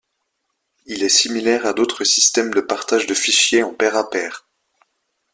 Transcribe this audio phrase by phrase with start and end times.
[0.87, 4.47] Il est similaire à d'autres systèmes de partage de fichiers en pair à pair.